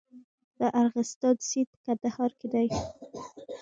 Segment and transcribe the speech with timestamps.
[0.59, 2.67] د ارغستان سیند په کندهار کې دی